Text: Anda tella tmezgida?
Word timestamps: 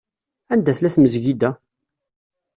Anda 0.53 0.73
tella 0.77 0.89
tmezgida? 0.95 1.51